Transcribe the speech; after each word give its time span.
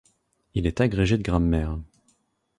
Il 0.55 0.65
est 0.65 0.81
agrégé 0.81 1.15
de 1.15 1.21
grammaire. 1.21 1.77